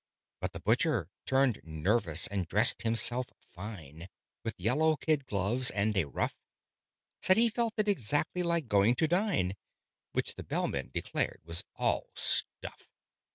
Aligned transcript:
But 0.39 0.53
the 0.53 0.59
Butcher 0.59 1.11
turned 1.27 1.61
nervous, 1.63 2.25
and 2.25 2.47
dressed 2.47 2.81
himself 2.81 3.27
fine, 3.53 4.09
With 4.43 4.59
yellow 4.59 4.95
kid 4.95 5.27
gloves 5.27 5.69
and 5.69 5.95
a 5.95 6.05
ruff 6.07 6.33
Said 7.21 7.37
he 7.37 7.49
felt 7.51 7.75
it 7.77 7.87
exactly 7.87 8.41
like 8.41 8.67
going 8.67 8.95
to 8.95 9.07
dine, 9.07 9.53
Which 10.11 10.33
the 10.33 10.43
Bellman 10.43 10.89
declared 10.91 11.41
was 11.45 11.63
all 11.75 12.09
"stuff." 12.15 12.87